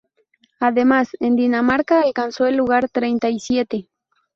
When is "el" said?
2.47-2.55